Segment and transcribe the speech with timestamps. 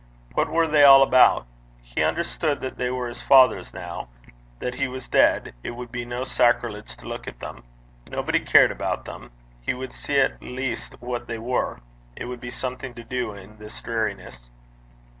[0.33, 1.45] What were they all about?
[1.83, 4.07] He understood that they were his father's: now
[4.57, 7.63] that he was dead, it would be no sacrilege to look at them.
[8.09, 9.29] Nobody cared about them.
[9.61, 11.81] He would see at least what they were.
[12.15, 14.49] It would be something to do in this dreariness.